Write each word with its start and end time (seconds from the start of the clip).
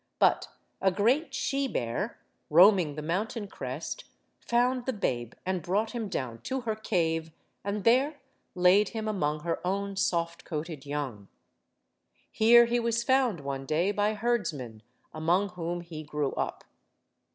But 0.17 0.47
a 0.81 0.89
great 0.89 1.31
she 1.35 1.67
bear, 1.67 2.17
roaming 2.49 2.95
the 2.95 3.03
mountain 3.03 3.47
crest, 3.47 4.05
found 4.39 4.87
the 4.87 4.93
babe 4.93 5.33
and 5.45 5.61
brought 5.61 5.91
him 5.91 6.09
down 6.09 6.41
to 6.41 6.61
her 6.61 6.75
cave, 6.75 7.31
and 7.63 7.83
there 7.83 8.19
laid 8.55 8.89
him 8.97 9.07
among 9.07 9.41
her 9.41 9.59
own 9.63 9.95
soft 9.95 10.43
coated 10.43 10.87
young. 10.87 11.27
Here 12.31 12.65
he 12.65 12.79
was 12.79 13.03
found 13.03 13.41
one 13.41 13.67
day 13.67 13.91
by 13.91 14.15
herdsmen, 14.15 14.81
among 15.13 15.49
whom 15.49 15.81
he 15.81 16.01
grew 16.03 16.33
up. 16.33 16.63